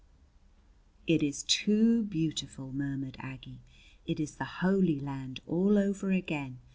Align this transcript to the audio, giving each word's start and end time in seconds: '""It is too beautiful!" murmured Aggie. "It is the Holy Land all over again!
'""It 1.13 1.21
is 1.21 1.43
too 1.43 2.01
beautiful!" 2.01 2.73
murmured 2.73 3.17
Aggie. 3.19 3.59
"It 4.07 4.19
is 4.19 4.37
the 4.37 4.45
Holy 4.65 4.99
Land 4.99 5.41
all 5.45 5.77
over 5.77 6.09
again! 6.11 6.57